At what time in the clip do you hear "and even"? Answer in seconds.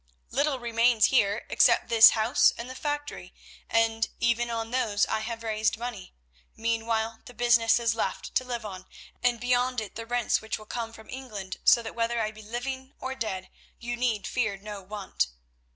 3.69-4.49